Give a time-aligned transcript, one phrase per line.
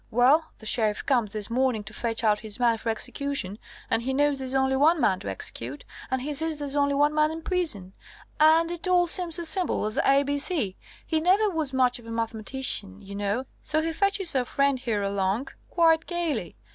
[0.09, 4.15] Well, the Sheriff comes this morning to fetch out his man for execution, and he
[4.15, 7.43] knows there's only one man to execute, and he sees there's only one man in
[7.43, 7.93] prison,
[8.39, 10.75] and it all seems as simple as A B C
[11.05, 15.03] he never was much of a mathematician, you know so he fetches our friend here
[15.03, 16.55] along, quite gaily.